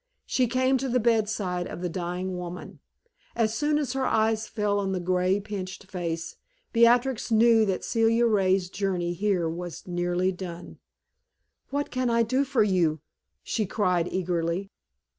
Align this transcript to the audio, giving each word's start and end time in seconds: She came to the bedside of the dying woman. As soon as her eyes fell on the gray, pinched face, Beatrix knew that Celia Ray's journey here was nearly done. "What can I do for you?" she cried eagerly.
She 0.25 0.47
came 0.47 0.79
to 0.79 0.89
the 0.89 0.99
bedside 0.99 1.67
of 1.67 1.81
the 1.83 1.87
dying 1.87 2.35
woman. 2.35 2.79
As 3.35 3.53
soon 3.53 3.77
as 3.77 3.93
her 3.93 4.03
eyes 4.07 4.47
fell 4.47 4.79
on 4.79 4.93
the 4.93 4.99
gray, 4.99 5.39
pinched 5.39 5.91
face, 5.91 6.37
Beatrix 6.73 7.29
knew 7.29 7.67
that 7.67 7.83
Celia 7.83 8.25
Ray's 8.25 8.67
journey 8.67 9.13
here 9.13 9.47
was 9.47 9.85
nearly 9.85 10.31
done. 10.31 10.79
"What 11.69 11.91
can 11.91 12.09
I 12.09 12.23
do 12.23 12.43
for 12.43 12.63
you?" 12.63 12.99
she 13.43 13.67
cried 13.67 14.07
eagerly. 14.11 14.71